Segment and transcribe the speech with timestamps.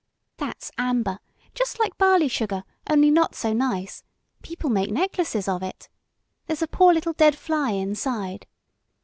[0.37, 1.19] That's amber,
[1.53, 4.03] just like barley sugar, only not so nice;
[4.41, 5.89] people make necklaces of it.
[6.47, 8.47] There's a poor little dead fly inside.